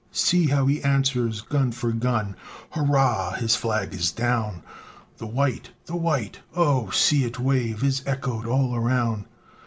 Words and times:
See 0.11 0.47
how 0.47 0.65
he 0.65 0.81
answers 0.81 1.41
gun 1.41 1.71
for 1.71 1.91
gun 1.91 2.35
Hurrah! 2.71 3.33
his 3.33 3.55
flag 3.55 3.93
is 3.93 4.11
down! 4.11 4.63
The 5.17 5.27
white! 5.27 5.69
the 5.85 5.95
white! 5.95 6.39
Oh 6.55 6.89
see 6.89 7.23
it 7.23 7.37
wave! 7.39 7.83
Is 7.83 8.01
echoed 8.07 8.47
all 8.47 8.75
around. 8.75 9.25